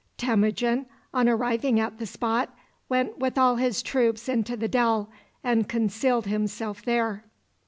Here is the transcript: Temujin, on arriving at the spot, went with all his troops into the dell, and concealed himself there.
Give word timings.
Temujin, 0.17 0.87
on 1.13 1.29
arriving 1.29 1.79
at 1.79 1.99
the 1.99 2.07
spot, 2.07 2.49
went 2.89 3.19
with 3.19 3.37
all 3.37 3.57
his 3.57 3.83
troops 3.83 4.27
into 4.27 4.57
the 4.57 4.67
dell, 4.67 5.11
and 5.43 5.69
concealed 5.69 6.25
himself 6.25 6.81
there. 6.83 7.23